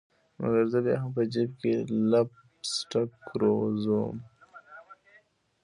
[0.39, 1.71] مګر زه بیا هم په جیب کي
[2.11, 2.29] لپ
[2.75, 4.17] سټک ګرزوم